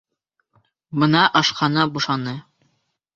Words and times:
Бына 1.03 1.21
ашхана 1.41 1.83
бушаны. 1.99 2.33